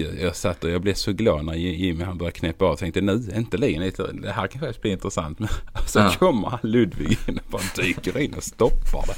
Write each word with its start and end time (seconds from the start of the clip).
alltså 0.00 0.18
jag, 0.18 0.28
jag 0.28 0.36
satt 0.36 0.64
och 0.64 0.70
jag 0.70 0.82
blev 0.82 0.94
så 0.94 1.12
glad 1.12 1.44
när 1.44 1.54
Jimmy 1.54 2.04
han 2.04 2.18
började 2.18 2.38
knäppa 2.38 2.64
av. 2.64 2.70
Jag 2.70 2.78
tänkte 2.78 3.00
nu, 3.00 3.32
inte 3.36 3.56
Lin, 3.56 3.92
det 4.22 4.32
här 4.32 4.46
kan 4.46 4.60
faktiskt 4.60 4.82
bli 4.82 4.90
intressant. 4.90 5.38
Men 5.38 5.48
så 5.86 5.98
ja. 5.98 6.12
kommer 6.18 6.48
han 6.48 6.58
Ludvig 6.62 7.18
in 7.28 7.38
och 7.38 7.50
bara 7.50 7.62
dyker 7.76 8.18
in 8.18 8.34
och 8.34 8.42
stoppar 8.42 9.06
det. 9.06 9.14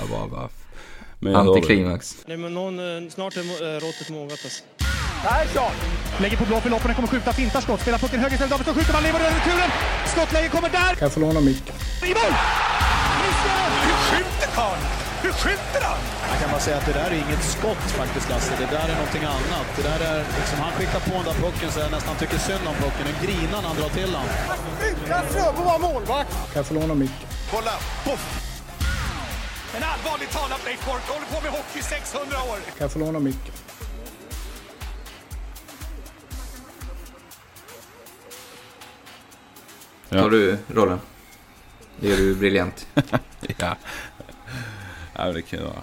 Jag 0.00 0.08
bara, 0.08 0.26
va? 0.26 0.48
Antiklimax. 1.38 2.16
Nej 2.26 2.36
men 2.36 2.54
någon, 2.54 2.78
eh, 2.78 3.10
snart 3.10 3.36
är 3.36 3.40
äh, 3.40 3.80
råttet 3.80 4.10
mogat 4.10 4.40
alltså. 4.44 4.64
Persson! 5.22 5.72
Lägger 6.20 6.36
på 6.36 6.44
blå 6.44 6.60
för 6.60 6.70
loppen, 6.70 6.94
kommer 6.94 7.08
skjuta, 7.08 7.32
fintar 7.32 7.60
skott, 7.60 7.80
spelar 7.80 7.98
pucken 7.98 8.20
höger 8.20 8.34
istället, 8.34 8.50
Davidsson 8.50 8.74
skjuter, 8.74 8.92
man 8.92 9.02
lever 9.02 9.20
över 9.20 9.34
returen! 9.34 9.70
Skottläge 10.06 10.48
kommer 10.48 10.68
där! 10.68 10.94
Kan 10.94 11.06
jag 11.06 11.12
få 11.12 11.20
låna 11.20 11.40
micken? 11.40 11.74
I 12.02 12.08
mål! 12.08 12.34
Hur 13.84 14.16
skjuter 14.16 14.48
karln? 14.54 15.09
Hur 15.22 15.32
skjuter 15.32 15.82
han? 15.88 16.00
Jag 16.30 16.38
kan 16.40 16.50
bara 16.50 16.60
säga 16.60 16.76
att 16.76 16.86
det 16.86 16.92
där 16.92 17.10
är 17.10 17.18
inget 17.24 17.44
skott 17.54 17.84
faktiskt, 18.00 18.30
Lasse. 18.30 18.52
Det 18.58 18.70
där 18.76 18.88
är 18.92 18.96
någonting 19.00 19.24
annat. 19.24 19.66
Det 19.76 19.82
där 19.82 20.00
är 20.10 20.18
liksom, 20.38 20.58
han 20.58 20.72
skickar 20.72 21.00
på 21.00 21.10
den 21.10 21.24
där 21.30 21.38
pucken 21.44 21.72
så 21.72 21.80
jag 21.80 21.90
nästan 21.90 22.16
tycker 22.16 22.38
synd 22.38 22.64
om 22.70 22.74
pucken. 22.74 23.04
Den 23.10 23.18
grinar 23.26 23.60
när 23.62 23.68
han 23.68 23.76
drar 23.76 23.88
till 23.88 24.12
den. 24.16 24.26
Utan 24.90 25.22
Fröbo 25.32 25.62
var 25.70 25.78
målvakt! 25.78 26.32
Kan 26.52 26.56
jag 26.60 26.66
få 26.66 26.74
låna 26.74 26.94
micken? 26.94 27.28
Kolla! 27.50 27.74
Poff! 28.04 28.24
En 29.76 29.82
allvarligt 29.92 30.30
talat 30.30 30.64
Leif 30.64 30.86
Boork, 30.86 31.02
håller 31.08 31.26
på 31.26 31.40
med 31.44 31.50
hockey 31.50 31.82
600 31.82 32.36
år! 32.50 32.56
Kan 32.56 32.84
jag 32.84 32.92
få 32.92 32.98
låna 32.98 33.18
micken? 33.18 33.54
Ja. 40.08 40.22
Tar 40.22 40.30
du 40.30 40.58
rollen? 40.74 41.00
Det 42.00 42.08
gör 42.08 42.16
du 42.16 42.34
briljant. 42.34 42.86
ja. 43.58 43.76
Ja, 45.26 45.32
det 45.32 45.42
kan 45.42 45.58
jag 45.58 45.68
göra. 45.68 45.82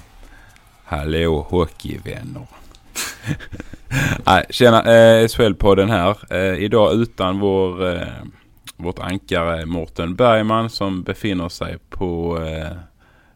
Hallå 0.83 1.47
hockeyvänner. 1.49 2.47
Nej, 4.25 4.45
tjena, 4.49 4.83
eh, 4.83 5.27
SHL-podden 5.27 5.89
här. 5.89 6.17
Eh, 6.29 6.63
idag 6.63 6.93
utan 6.93 7.39
vår, 7.39 7.95
eh, 7.95 8.07
vårt 8.77 8.99
ankare 8.99 9.65
Mårten 9.65 10.15
Bergman 10.15 10.69
som 10.69 11.03
befinner 11.03 11.49
sig 11.49 11.77
på 11.89 12.39
eh, 12.43 12.77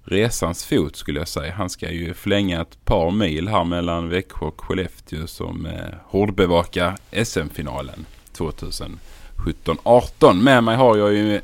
resans 0.04 0.66
fot 0.66 0.96
skulle 0.96 1.20
jag 1.20 1.28
säga. 1.28 1.54
Han 1.54 1.70
ska 1.70 1.92
ju 1.92 2.14
flänga 2.14 2.62
ett 2.62 2.86
par 2.86 3.12
mil 3.12 3.48
här 3.48 3.64
mellan 3.64 4.10
Växjö 4.10 4.46
och 4.46 4.62
Skellefteå 4.62 5.28
som 5.28 5.66
eh, 5.66 5.94
hårdbevakar 6.06 6.96
SM-finalen 7.24 8.06
2017-18. 8.38 10.34
Med 10.34 10.64
mig 10.64 10.76
har 10.76 10.98
jag 10.98 11.14
ju 11.14 11.42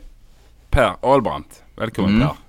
Per 0.69 0.94
Ahlbrandt. 1.02 1.64
Välkommen 1.75 2.16
mm. 2.16 2.27
Per. 2.27 2.46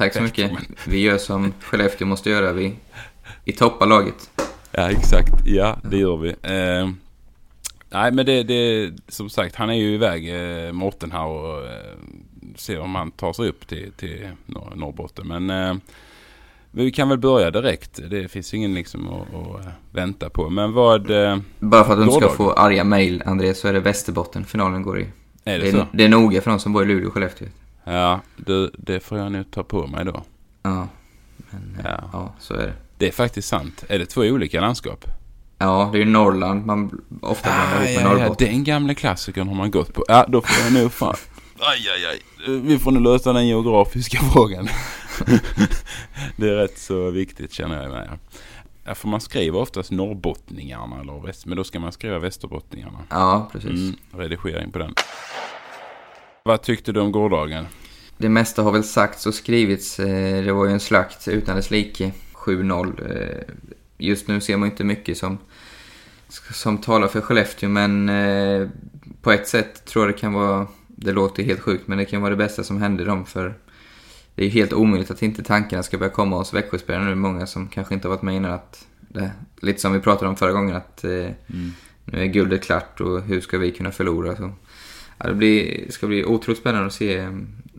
Tack 0.00 0.14
så 0.14 0.22
mycket. 0.22 0.50
Vi 0.86 1.00
gör 1.00 1.18
som 1.18 1.52
Skellefteå 1.60 2.06
måste 2.06 2.30
göra. 2.30 2.52
Vi, 2.52 2.74
vi 3.44 3.52
toppar 3.52 3.86
laget. 3.86 4.30
Ja, 4.72 4.90
exakt. 4.90 5.32
Ja, 5.44 5.78
det 5.90 5.96
gör 5.96 6.16
vi. 6.16 6.28
Eh, 6.28 6.90
nej, 7.90 8.12
men 8.12 8.26
det, 8.26 8.42
det, 8.42 8.92
som 9.08 9.30
sagt, 9.30 9.54
han 9.56 9.70
är 9.70 9.74
ju 9.74 9.94
iväg, 9.94 10.28
eh, 10.28 10.72
Mårten 10.72 11.12
här 11.12 11.24
och 11.24 11.66
eh, 11.66 11.96
ser 12.56 12.80
om 12.80 12.94
han 12.94 13.10
tar 13.10 13.32
sig 13.32 13.48
upp 13.48 13.66
till, 13.66 13.92
till 13.92 14.28
Norr, 14.46 14.72
Norrbotten. 14.76 15.28
Men 15.28 15.50
eh, 15.50 15.74
vi 16.70 16.90
kan 16.90 17.08
väl 17.08 17.18
börja 17.18 17.50
direkt. 17.50 18.00
Det 18.10 18.28
finns 18.28 18.54
ingen 18.54 18.74
liksom 18.74 19.08
att, 19.08 19.34
att 19.34 19.66
vänta 19.92 20.30
på. 20.30 20.50
Men 20.50 20.72
vad... 20.72 21.10
Eh, 21.10 21.38
Bara 21.58 21.84
för 21.84 21.92
att 21.92 21.98
du 21.98 22.04
inte 22.04 22.26
ska 22.26 22.28
få 22.28 22.52
arga 22.52 22.84
mail, 22.84 23.22
André, 23.26 23.54
så 23.54 23.68
är 23.68 23.72
det 23.72 23.80
Västerbotten 23.80 24.44
finalen 24.44 24.82
går 24.82 25.00
i. 25.00 25.06
Är 25.44 25.58
det, 25.58 25.64
det, 25.64 25.68
är, 25.68 25.72
så? 25.72 25.86
det 25.92 26.04
är 26.04 26.08
noga 26.08 26.40
för 26.40 26.50
de 26.50 26.60
som 26.60 26.72
bor 26.72 26.82
i 26.82 26.86
Luleå 26.86 27.06
och 27.06 27.14
Skellefteå. 27.14 27.48
Ja, 27.90 28.20
du, 28.36 28.70
det 28.78 29.00
får 29.00 29.18
jag 29.18 29.32
nog 29.32 29.50
ta 29.50 29.62
på 29.62 29.86
mig 29.86 30.04
då. 30.04 30.22
Ja, 30.62 30.88
men 31.36 31.80
ja. 31.84 32.10
ja, 32.12 32.34
så 32.38 32.54
är 32.54 32.66
det. 32.66 32.72
Det 32.98 33.08
är 33.08 33.12
faktiskt 33.12 33.48
sant. 33.48 33.84
Är 33.88 33.98
det 33.98 34.06
två 34.06 34.20
olika 34.20 34.60
landskap? 34.60 35.04
Ja, 35.58 35.88
det 35.92 35.98
är 35.98 36.04
ju 36.04 36.10
Norrland 36.10 36.66
man 36.66 37.00
ofta 37.22 37.48
blandar 37.50 37.80
ah, 37.80 37.84
ihop 37.84 38.02
med 38.02 38.04
ja, 38.04 38.08
Norrbotten. 38.08 38.46
Ja, 38.46 38.52
den 38.52 38.64
gamla 38.64 38.94
klassikern 38.94 39.48
har 39.48 39.54
man 39.54 39.70
gått 39.70 39.94
på. 39.94 40.04
Ja, 40.08 40.26
då 40.28 40.40
får 40.40 40.64
jag 40.64 40.82
nog 40.82 40.92
fan... 40.92 41.14
Aj, 41.62 41.88
aj, 41.88 42.06
aj. 42.06 42.60
Vi 42.60 42.78
får 42.78 42.90
nu 42.90 43.00
lösa 43.00 43.32
den 43.32 43.48
geografiska 43.48 44.18
frågan. 44.32 44.68
det 46.36 46.48
är 46.48 46.54
rätt 46.54 46.78
så 46.78 47.10
viktigt 47.10 47.52
känner 47.52 47.82
jag 47.82 47.90
med. 47.90 48.18
Ja, 48.84 48.94
för 48.94 49.08
man 49.08 49.20
skriver 49.20 49.58
oftast 49.58 49.90
norrbottningarna 49.90 51.00
eller 51.00 51.26
väst, 51.26 51.46
men 51.46 51.56
då 51.56 51.64
ska 51.64 51.80
man 51.80 51.92
skriva 51.92 52.18
västerbottningarna. 52.18 52.98
Ja, 53.08 53.48
precis. 53.52 53.70
Mm, 53.70 53.96
redigering 54.12 54.70
på 54.70 54.78
den. 54.78 54.94
Vad 56.44 56.62
tyckte 56.62 56.92
du 56.92 57.00
om 57.00 57.12
gårdagen? 57.12 57.66
Det 58.16 58.28
mesta 58.28 58.62
har 58.62 58.72
väl 58.72 58.84
sagts 58.84 59.26
och 59.26 59.34
skrivits. 59.34 60.00
Eh, 60.00 60.44
det 60.44 60.52
var 60.52 60.66
ju 60.66 60.72
en 60.72 60.80
slakt 60.80 61.28
utan 61.28 61.56
dess 61.56 61.70
like. 61.70 62.12
7-0. 62.34 63.12
Eh, 63.12 63.54
just 63.98 64.28
nu 64.28 64.40
ser 64.40 64.56
man 64.56 64.70
inte 64.70 64.84
mycket 64.84 65.18
som, 65.18 65.38
som 66.52 66.78
talar 66.78 67.08
för 67.08 67.20
Skellefteå, 67.20 67.68
men 67.68 68.08
eh, 68.08 68.68
på 69.22 69.32
ett 69.32 69.48
sätt 69.48 69.84
tror 69.84 70.04
jag 70.04 70.14
det 70.14 70.18
kan 70.18 70.32
vara, 70.32 70.66
det 70.86 71.12
låter 71.12 71.42
helt 71.42 71.60
sjukt, 71.60 71.88
men 71.88 71.98
det 71.98 72.04
kan 72.04 72.20
vara 72.20 72.30
det 72.30 72.36
bästa 72.36 72.64
som 72.64 72.82
hände 72.82 73.04
dem 73.04 73.26
för 73.26 73.54
det 74.34 74.42
är 74.42 74.46
ju 74.46 74.52
helt 74.52 74.72
omöjligt 74.72 75.10
att 75.10 75.22
inte 75.22 75.42
tankarna 75.42 75.82
ska 75.82 75.98
börja 75.98 76.12
komma 76.12 76.36
hos 76.36 76.54
Växjöspelarna 76.54 77.08
nu. 77.08 77.14
Många 77.14 77.46
som 77.46 77.68
kanske 77.68 77.94
inte 77.94 78.08
har 78.08 78.14
varit 78.14 78.22
med 78.22 78.36
innan 78.36 78.52
att, 78.52 78.86
det, 79.00 79.30
lite 79.60 79.80
som 79.80 79.92
vi 79.92 80.00
pratade 80.00 80.28
om 80.28 80.36
förra 80.36 80.52
gången, 80.52 80.76
att 80.76 81.04
mm. 81.04 81.72
nu 82.04 82.22
är 82.22 82.26
guldet 82.26 82.62
klart 82.62 83.00
och 83.00 83.22
hur 83.22 83.40
ska 83.40 83.58
vi 83.58 83.70
kunna 83.70 83.92
förlora? 83.92 84.36
Så, 84.36 84.52
det, 85.24 85.34
blir, 85.34 85.90
ska 85.90 86.06
bli 86.06 86.24
otroligt 86.24 86.60
spännande 86.60 86.86
att 86.86 86.92
se 86.92 87.28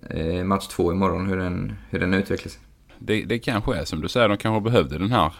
eh, 0.09 0.43
match 0.43 0.67
två 0.67 0.91
imorgon, 0.91 1.27
hur 1.27 1.37
den, 1.37 1.73
hur 1.89 1.99
den 1.99 2.13
utvecklas. 2.13 2.59
Det, 2.99 3.23
det 3.23 3.39
kanske 3.39 3.75
är 3.75 3.85
som 3.85 4.01
du 4.01 4.09
säger, 4.09 4.29
de 4.29 4.37
kanske 4.37 4.71
behövde 4.71 4.97
den 4.97 5.11
här. 5.11 5.31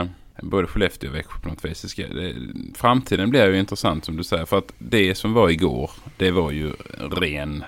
Eh, 0.00 0.06
både 0.42 0.66
Skellefteå 0.66 1.10
och 1.10 1.16
Växjö 1.16 1.40
på 1.42 1.48
något 1.48 1.64
vis. 1.64 1.82
Det 1.82 1.88
ska, 1.88 2.02
det, 2.08 2.34
framtiden 2.74 3.30
blir 3.30 3.46
ju 3.46 3.58
intressant 3.58 4.04
som 4.04 4.16
du 4.16 4.24
säger. 4.24 4.44
För 4.44 4.58
att 4.58 4.72
det 4.78 5.14
som 5.14 5.32
var 5.32 5.48
igår, 5.50 5.90
det 6.16 6.30
var 6.30 6.50
ju 6.50 6.72
ren... 6.98 7.64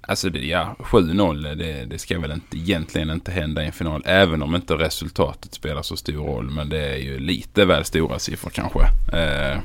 Alltså 0.00 0.30
det, 0.30 0.38
ja, 0.38 0.76
7-0, 0.78 1.54
det, 1.54 1.84
det 1.84 1.98
ska 1.98 2.18
väl 2.18 2.32
inte, 2.32 2.56
egentligen 2.56 3.10
inte 3.10 3.32
hända 3.32 3.62
i 3.62 3.66
en 3.66 3.72
final. 3.72 4.02
Även 4.06 4.42
om 4.42 4.54
inte 4.54 4.74
resultatet 4.74 5.54
spelar 5.54 5.82
så 5.82 5.96
stor 5.96 6.12
roll. 6.12 6.50
Men 6.50 6.68
det 6.68 6.86
är 6.86 6.96
ju 6.96 7.18
lite 7.18 7.64
väl 7.64 7.84
stora 7.84 8.18
siffror 8.18 8.50
kanske. 8.50 8.80
Eh, 9.12 9.58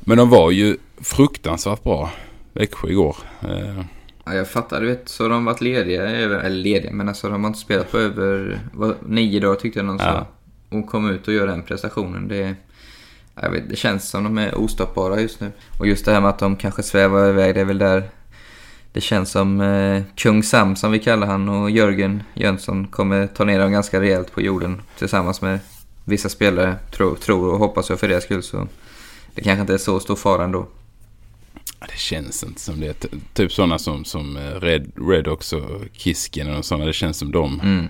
men 0.00 0.18
de 0.18 0.30
var 0.30 0.50
ju 0.50 0.76
fruktansvärt 1.00 1.82
bra, 1.82 2.10
Växjö 2.52 2.88
igår. 2.88 3.16
Ja, 4.24 4.34
jag 4.34 4.48
fattar. 4.48 4.80
Du 4.80 4.86
vet, 4.86 5.08
så 5.08 5.24
har 5.24 5.30
de 5.30 5.44
varit 5.44 5.60
lediga, 5.60 6.02
eller 6.10 6.50
lediga, 6.50 6.92
men 6.92 7.08
alltså 7.08 7.28
de 7.28 7.44
har 7.44 7.48
inte 7.48 7.60
spelat 7.60 7.90
på 7.90 7.98
över 7.98 8.60
vad, 8.72 8.96
nio 9.06 9.40
dagar 9.40 9.54
tyckte 9.54 9.78
jag 9.78 9.86
någon 9.86 9.98
ja. 9.98 10.04
sa. 10.04 10.26
Och 10.76 10.86
kom 10.86 11.10
ut 11.10 11.28
och 11.28 11.34
gör 11.34 11.46
den 11.46 11.62
prestationen. 11.62 12.28
Det, 12.28 12.54
jag 13.34 13.50
vet, 13.50 13.68
det 13.68 13.76
känns 13.76 14.08
som 14.08 14.24
de 14.24 14.38
är 14.38 14.54
ostoppbara 14.54 15.20
just 15.20 15.40
nu. 15.40 15.52
Och 15.78 15.86
just 15.86 16.04
det 16.04 16.12
här 16.12 16.20
med 16.20 16.30
att 16.30 16.38
de 16.38 16.56
kanske 16.56 16.82
svävar 16.82 17.28
iväg, 17.28 17.54
det 17.54 17.60
är 17.60 17.64
väl 17.64 17.78
där 17.78 18.02
det 18.92 19.00
känns 19.00 19.30
som 19.30 19.60
eh, 19.60 20.02
Kung 20.14 20.42
Sam, 20.42 20.76
som 20.76 20.92
vi 20.92 20.98
kallar 20.98 21.26
han, 21.26 21.48
och 21.48 21.70
Jörgen 21.70 22.22
Jönsson 22.34 22.86
kommer 22.86 23.26
ta 23.26 23.44
ner 23.44 23.60
dem 23.60 23.72
ganska 23.72 24.00
rejält 24.00 24.32
på 24.32 24.40
jorden 24.40 24.82
tillsammans 24.98 25.42
med 25.42 25.58
vissa 26.04 26.28
spelare, 26.28 26.76
tror, 26.92 27.14
tror 27.14 27.52
och 27.52 27.58
hoppas 27.58 27.90
jag 27.90 28.00
för 28.00 28.08
deras 28.08 28.24
skull. 28.24 28.42
Så 28.42 28.68
det 29.34 29.42
kanske 29.42 29.60
inte 29.60 29.74
är 29.74 29.78
så 29.78 30.00
stor 30.00 30.16
fara 30.16 30.44
ändå. 30.44 30.66
Det 31.88 31.98
känns 31.98 32.44
inte 32.44 32.60
som 32.60 32.80
det. 32.80 33.06
Typ 33.34 33.52
sådana 33.52 33.78
som, 33.78 34.04
som 34.04 34.36
eh, 34.36 34.60
Red, 34.60 34.92
Red 35.08 35.28
också, 35.28 35.80
Kisken 35.92 36.56
och 36.56 36.64
sådana. 36.64 36.86
Det 36.86 36.92
känns 36.92 37.18
som 37.18 37.32
de. 37.32 37.60
Mm. 37.60 37.88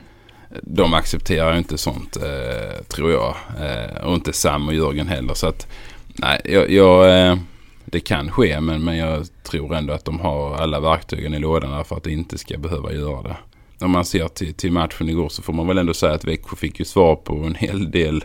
De 0.62 0.94
accepterar 0.94 1.56
inte 1.56 1.78
sånt, 1.78 2.16
eh, 2.16 2.84
tror 2.88 3.12
jag. 3.12 3.36
Eh, 3.60 4.04
och 4.04 4.14
inte 4.14 4.32
Sam 4.32 4.68
och 4.68 4.74
Jörgen 4.74 5.08
heller. 5.08 5.34
Så 5.34 5.46
att, 5.46 5.66
nej, 6.06 6.40
jag, 6.44 6.70
jag 6.70 7.28
eh, 7.28 7.38
det 7.84 8.00
kan 8.00 8.30
ske. 8.30 8.60
Men, 8.60 8.84
men 8.84 8.96
jag 8.96 9.26
tror 9.42 9.74
ändå 9.74 9.92
att 9.92 10.04
de 10.04 10.20
har 10.20 10.54
alla 10.54 10.80
verktygen 10.80 11.34
i 11.34 11.38
lådan 11.38 11.84
för 11.84 11.96
att 11.96 12.02
det 12.02 12.12
inte 12.12 12.38
ska 12.38 12.58
behöva 12.58 12.92
göra 12.92 13.22
det. 13.22 13.36
Om 13.84 13.90
man 13.90 14.04
ser 14.04 14.28
till, 14.28 14.54
till 14.54 14.72
matchen 14.72 15.08
igår 15.08 15.28
så 15.28 15.42
får 15.42 15.52
man 15.52 15.66
väl 15.66 15.78
ändå 15.78 15.94
säga 15.94 16.12
att 16.12 16.24
Växjö 16.24 16.56
fick 16.56 16.78
ju 16.78 16.84
svar 16.84 17.16
på 17.16 17.34
en 17.34 17.54
hel 17.54 17.90
del 17.90 18.24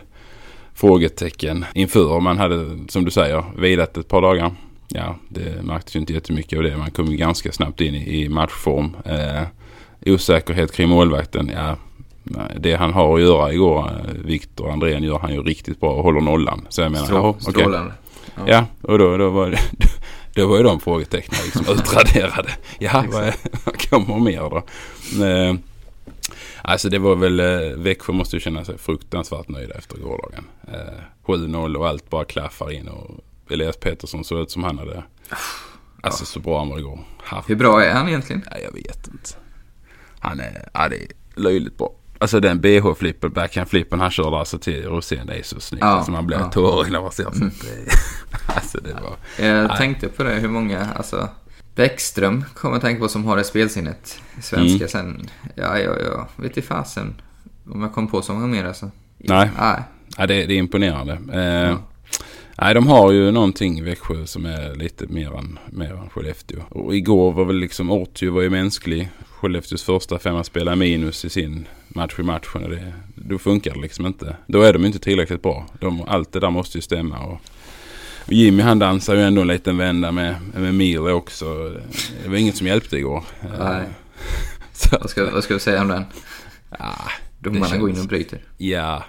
frågetecken 0.74 1.64
inför. 1.74 2.20
Man 2.20 2.38
hade, 2.38 2.78
som 2.88 3.04
du 3.04 3.10
säger, 3.10 3.44
vilat 3.56 3.96
ett 3.96 4.08
par 4.08 4.22
dagar 4.22 4.54
ja, 4.88 5.16
det 5.28 5.62
märktes 5.62 5.96
ju 5.96 6.00
inte 6.00 6.12
jättemycket 6.12 6.56
av 6.56 6.62
det. 6.62 6.76
Man 6.76 6.90
kom 6.90 7.06
ju 7.06 7.16
ganska 7.16 7.52
snabbt 7.52 7.80
in 7.80 7.94
i, 7.94 8.22
i 8.22 8.28
matchform. 8.28 8.96
Eh, 9.04 9.42
osäkerhet 10.06 10.72
kring 10.72 10.88
målvakten, 10.88 11.50
ja. 11.54 11.76
Det 12.58 12.74
han 12.74 12.92
har 12.92 13.14
att 13.14 13.20
göra 13.20 13.52
igår, 13.52 13.78
eh, 13.78 14.12
Viktor 14.24 14.70
Andrén, 14.70 15.02
gör 15.02 15.18
han 15.18 15.32
ju 15.32 15.42
riktigt 15.42 15.80
bra 15.80 15.90
och 15.90 16.02
håller 16.02 16.20
nollan. 16.20 16.66
Så 16.68 16.80
jag 16.80 16.92
menar, 16.92 17.06
Strå, 17.06 17.28
okay. 17.28 17.52
Strålande. 17.52 17.92
Ja. 18.34 18.42
ja, 18.46 18.66
och 18.82 18.98
då, 18.98 19.16
då 19.16 19.30
var 19.30 19.50
det... 19.50 19.58
Då 20.34 20.46
var 20.46 20.56
ju 20.56 20.62
de 20.62 20.80
frågetecknen 20.80 21.40
liksom 21.44 21.64
utraderade. 21.74 22.50
Ja, 22.78 23.04
vad, 23.12 23.24
vad 23.64 23.90
kommer 23.90 24.18
mer 24.18 24.40
då? 24.40 24.56
Eh, 25.24 25.54
alltså 26.62 26.88
det 26.88 26.98
var 26.98 27.16
väl, 27.16 27.40
eh, 27.40 27.76
Växjö 27.76 28.12
måste 28.12 28.36
ju 28.36 28.40
känna 28.40 28.64
sig 28.64 28.78
fruktansvärt 28.78 29.48
nöjda 29.48 29.74
efter 29.74 29.98
gårdagen. 29.98 30.44
Eh, 30.72 31.26
7-0 31.26 31.76
och 31.76 31.88
allt 31.88 32.10
bara 32.10 32.24
klaffar 32.24 32.72
in 32.72 32.88
och 32.88 33.10
Elias 33.50 33.76
Petersson 33.76 34.24
såg 34.24 34.38
ut 34.40 34.50
som 34.50 34.64
han 34.64 34.78
hade. 34.78 35.04
Alltså 36.02 36.24
så 36.24 36.40
bra 36.40 36.58
han 36.58 36.68
var 36.68 36.78
igår. 36.78 36.98
Hur 37.46 37.56
bra 37.56 37.84
är 37.84 37.94
han 37.94 38.08
egentligen? 38.08 38.42
Ja, 38.50 38.58
jag 38.58 38.72
vet 38.72 39.06
inte. 39.08 39.30
Han 40.18 40.40
är, 40.40 40.68
ja, 40.74 40.88
det 40.88 40.96
är 40.96 41.08
löjligt 41.34 41.78
bra. 41.78 41.92
Alltså 42.18 42.40
den 42.40 42.60
bh-flippen, 42.60 43.30
backhand-flippen 43.32 44.00
han 44.00 44.10
körde 44.10 44.36
alltså 44.38 44.58
till 44.58 44.82
Rosén. 44.84 45.26
Det 45.26 45.34
är 45.38 45.42
så 45.42 45.60
snyggt. 45.60 45.84
Ja, 45.84 45.88
alltså 45.88 46.10
man 46.10 46.26
blir 46.26 46.38
ja. 46.38 46.50
tårig 46.50 46.92
när 46.92 47.00
man 47.00 47.12
ser 47.12 47.24
sånt. 47.24 47.60
Det- 47.62 47.92
alltså 48.54 48.78
det 48.80 48.92
var... 48.92 49.16
Jag 49.48 49.66
Nej. 49.68 49.76
tänkte 49.78 50.08
på 50.08 50.22
det, 50.22 50.30
hur 50.34 50.48
många, 50.48 50.86
alltså 50.96 51.28
Bäckström 51.74 52.44
kommer 52.54 52.74
jag 52.74 52.82
tänka 52.82 53.00
på 53.02 53.08
som 53.08 53.24
har 53.24 53.36
det 53.36 53.44
spelsinnet. 53.44 54.18
Svenska 54.40 54.76
Mm. 54.76 54.88
sen, 54.88 55.28
ja, 55.54 55.78
ja, 55.78 55.90
ja, 56.04 56.28
vet 56.36 56.58
i 56.58 56.62
fasen 56.62 57.20
om 57.70 57.82
jag 57.82 57.92
kom 57.94 58.08
på 58.08 58.22
så 58.22 58.32
många 58.32 58.46
mer 58.46 58.64
alltså. 58.64 58.90
Nej. 59.18 59.50
Nej. 59.58 59.82
Ja, 60.16 60.26
det, 60.26 60.46
det 60.46 60.54
är 60.54 60.58
imponerande. 60.58 61.12
Eh, 61.12 61.78
Nej, 62.60 62.74
de 62.74 62.86
har 62.86 63.12
ju 63.12 63.30
någonting 63.30 63.78
i 63.78 63.82
Växjö 63.82 64.26
som 64.26 64.46
är 64.46 64.74
lite 64.74 65.06
mer 65.06 65.38
än, 65.38 65.58
mer 65.70 65.92
än 65.92 66.10
Skellefteå. 66.10 66.60
Och 66.68 66.96
igår 66.96 67.32
var 67.32 67.44
väl 67.44 67.56
liksom 67.56 67.90
Ortio 67.90 68.30
var 68.32 68.42
ju 68.42 68.50
mänsklig. 68.50 69.08
Skellefteås 69.28 69.82
första 69.82 70.18
femma 70.18 70.44
spelar 70.44 70.76
minus 70.76 71.24
i 71.24 71.30
sin 71.30 71.66
match 71.88 72.14
i 72.18 72.22
matchen. 72.22 72.64
Och 72.64 72.70
det, 72.70 72.92
då 73.14 73.38
funkar 73.38 73.74
det 73.74 73.80
liksom 73.80 74.06
inte. 74.06 74.36
Då 74.46 74.62
är 74.62 74.72
de 74.72 74.84
inte 74.84 74.98
tillräckligt 74.98 75.42
bra. 75.42 75.66
De, 75.80 76.02
allt 76.08 76.32
det 76.32 76.40
där 76.40 76.50
måste 76.50 76.78
ju 76.78 76.82
stämma. 76.82 77.18
Och, 77.18 77.40
och 78.26 78.32
Jimmy 78.32 78.62
han 78.62 78.78
dansar 78.78 79.14
ju 79.14 79.22
ändå 79.22 79.40
en 79.42 79.48
liten 79.48 79.76
vända 79.76 80.12
med, 80.12 80.34
med 80.54 80.74
Mile 80.74 81.12
också. 81.12 81.74
Det 82.22 82.28
var 82.28 82.36
inget 82.36 82.56
som 82.56 82.66
hjälpte 82.66 82.96
igår. 82.96 83.24
Nej. 83.58 83.84
Vad 85.00 85.10
ska, 85.10 85.30
vad 85.30 85.44
ska 85.44 85.54
vi 85.54 85.60
säga 85.60 85.80
om 85.80 85.88
den? 85.88 86.04
ja, 86.78 86.94
Domarna 87.38 87.68
Det 87.68 87.78
går 87.78 87.88
in 87.88 87.94
känns- 87.94 88.04
och 88.04 88.08
bryter. 88.08 88.38
Ja. 88.56 89.04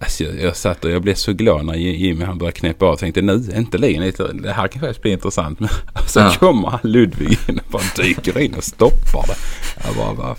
Alltså 0.00 0.24
jag, 0.24 0.40
jag 0.40 0.56
satt 0.56 0.84
och 0.84 0.90
jag 0.90 1.02
blev 1.02 1.14
så 1.14 1.32
glad 1.32 1.64
när 1.66 1.74
Jimmy 1.74 2.24
han 2.24 2.38
började 2.38 2.58
knäppa 2.58 2.86
av. 2.86 2.96
tänkte 2.96 3.22
nu, 3.22 3.42
äntligen 3.54 4.02
lite, 4.02 4.32
det 4.32 4.52
här 4.52 4.68
kan 4.68 4.80
faktiskt 4.80 5.02
bli 5.02 5.12
intressant. 5.12 5.60
Men 5.60 5.68
så 6.06 6.20
Ja. 6.20 6.32
kommer 6.38 6.68
han 6.70 6.80
Ludvig 6.82 7.38
in 7.48 7.58
och 7.58 7.70
bara 7.70 7.82
dyker 7.96 8.38
in 8.40 8.54
och 8.54 8.64
stoppar 8.64 9.26
det. 9.26 9.36
Jag 9.86 9.96
bara, 9.96 10.12
va? 10.12 10.36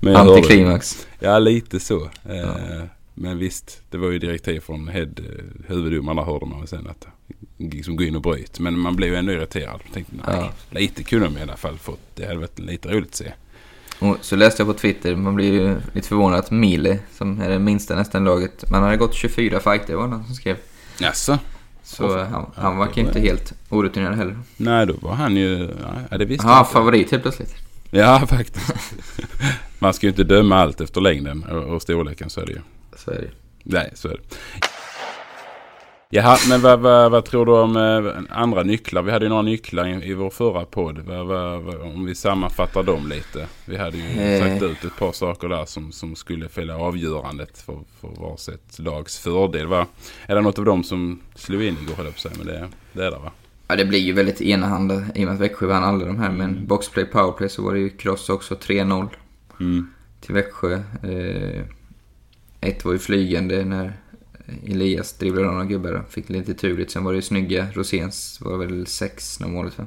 Men 0.00 0.12
jag 0.12 0.28
Antiklimax. 0.28 1.06
Ja, 1.20 1.38
lite 1.38 1.80
så. 1.80 2.02
Eh, 2.28 2.82
Men 3.14 3.38
visst, 3.38 3.82
det 3.90 3.98
var 3.98 4.10
ju 4.10 4.18
direktiv 4.18 4.60
från 4.60 4.88
head, 4.88 5.02
eh, 5.02 5.44
huvuddomarna 5.68 6.22
hörde 6.24 6.46
man 6.46 6.66
sen 6.66 6.86
att 6.88 7.06
liksom 7.56 7.96
gå 7.96 8.04
in 8.04 8.16
och 8.16 8.22
bryt. 8.22 8.58
Men 8.60 8.78
man 8.78 8.96
blev 8.96 9.10
ju 9.12 9.16
ändå 9.16 9.32
irriterad. 9.32 9.80
Jag 9.84 9.94
tänkte, 9.94 10.12
nej, 10.26 10.36
Ja. 10.36 10.52
lite 10.70 11.02
kunde 11.02 11.26
de 11.26 11.38
i 11.38 11.42
alla 11.42 11.56
fall 11.56 11.78
fått. 11.78 12.00
Det 12.14 12.26
hade 12.26 12.38
varit 12.38 12.58
lite 12.58 12.88
roligt 12.88 13.08
att 13.08 13.14
se. 13.14 13.32
Och 13.98 14.16
så 14.20 14.36
läste 14.36 14.62
jag 14.62 14.68
på 14.68 14.80
Twitter, 14.80 15.16
man 15.16 15.34
blir 15.34 15.52
ju 15.52 15.76
lite 15.92 16.08
förvånad 16.08 16.38
att 16.38 16.50
Mile, 16.50 16.98
som 17.16 17.40
är 17.40 17.48
det 17.48 17.58
minsta 17.58 17.94
nästan 17.96 18.24
laget, 18.24 18.70
man 18.70 18.82
hade 18.82 18.96
gått 18.96 19.14
24 19.14 19.60
fighter 19.60 19.94
var 19.94 20.02
det 20.02 20.08
någon 20.10 20.24
som 20.24 20.34
skrev. 20.34 20.56
Jaså? 21.00 21.38
Så 21.82 22.06
Åh, 22.06 22.24
han, 22.24 22.50
han 22.54 22.76
var- 22.76 22.98
inte 22.98 23.20
helt 23.20 23.52
orutinerad 23.68 24.14
heller. 24.14 24.38
Nej, 24.56 24.86
då 24.86 24.94
var 25.00 25.14
han 25.14 25.36
ju... 25.36 25.70
Ja, 26.10 26.18
det 26.18 26.24
visste 26.24 26.46
Han 26.46 26.66
favorit 26.66 27.10
helt 27.10 27.22
plötsligt. 27.22 27.54
Ja, 27.90 28.26
faktiskt. 28.28 28.72
Man 29.78 29.94
ska 29.94 30.06
ju 30.06 30.10
inte 30.10 30.24
döma 30.24 30.56
allt 30.56 30.80
efter 30.80 31.00
längden 31.00 31.42
och 31.44 31.82
storleken 31.82 32.30
så 32.30 32.40
är 32.40 32.46
det 32.46 32.52
ju. 32.52 32.60
Så 32.96 33.10
är 33.10 33.14
det 33.14 33.28
Nej, 33.62 33.90
så 33.94 34.08
är 34.08 34.12
det. 34.12 34.20
Jaha, 36.10 36.36
men 36.48 36.60
vad, 36.60 36.80
vad, 36.80 37.10
vad 37.10 37.24
tror 37.24 37.46
du 37.46 37.52
om 37.52 37.76
eh, 37.76 38.36
andra 38.38 38.62
nycklar? 38.62 39.02
Vi 39.02 39.10
hade 39.10 39.24
ju 39.24 39.28
några 39.28 39.42
nycklar 39.42 39.86
i, 39.88 40.10
i 40.10 40.14
vår 40.14 40.30
förra 40.30 40.64
podd. 40.64 40.98
Vad, 40.98 41.68
om 41.82 42.04
vi 42.06 42.14
sammanfattar 42.14 42.82
dem 42.82 43.08
lite. 43.08 43.46
Vi 43.64 43.76
hade 43.76 43.96
ju 43.96 44.20
Eh. 44.20 44.40
sagt 44.42 44.62
ut 44.62 44.84
ett 44.84 44.98
par 44.98 45.12
saker 45.12 45.48
där 45.48 45.64
som, 45.64 45.92
som 45.92 46.16
skulle 46.16 46.48
fälla 46.48 46.76
avgörandet 46.78 47.58
för, 47.58 47.78
för 48.00 48.08
varsitt 48.22 48.78
lags 48.78 49.18
fördel. 49.18 49.66
Va? 49.66 49.86
Är 50.26 50.34
det 50.34 50.40
något 50.40 50.58
av 50.58 50.64
dem 50.64 50.84
som 50.84 51.20
slog 51.34 51.62
in 51.62 51.76
igår 51.82 51.94
höll 51.94 52.04
jag 52.06 52.14
på 52.14 52.20
säga, 52.20 52.34
men 52.38 52.46
det, 52.46 52.68
det 52.92 53.04
är 53.04 53.10
det 53.10 53.18
va? 53.18 53.32
Ja, 53.68 53.76
det 53.76 53.84
blir 53.84 53.98
ju 53.98 54.12
väldigt 54.12 54.40
enahanda 54.40 54.94
i 55.14 55.22
och 55.22 55.26
med 55.26 55.34
att 55.34 55.40
Växjö 55.40 55.66
vann 55.66 55.84
alla 55.84 56.04
de 56.04 56.18
här. 56.18 56.30
Men 56.30 56.66
boxplay, 56.66 57.04
powerplay 57.04 57.48
så 57.48 57.62
var 57.62 57.72
det 57.74 57.80
ju 57.80 57.90
cross 57.90 58.28
också, 58.28 58.54
3-0 58.54 59.08
Mm. 59.60 59.90
till 60.20 60.34
Växjö. 60.34 60.72
Eh, 61.02 61.62
ett 62.60 62.84
var 62.84 62.92
ju 62.92 62.98
flygande 62.98 63.64
när 63.64 63.92
Elias 64.66 65.12
dribblade 65.12 65.48
av 65.48 65.52
några 65.54 65.66
gubbar 65.66 66.04
fick 66.10 66.28
lite 66.28 66.54
turligt. 66.54 66.90
Sen 66.90 67.04
var 67.04 67.12
det 67.12 67.16
ju 67.16 67.22
snygga 67.22 67.66
Roséns, 67.74 68.38
var 68.40 68.56
väl 68.58 68.86
6 68.86 69.40
när 69.40 69.48
målet 69.48 69.78
va? 69.78 69.86